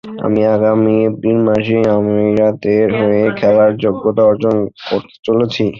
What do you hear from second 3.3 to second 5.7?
খেলার যোগ্যতা অর্জন করতে চলেছি।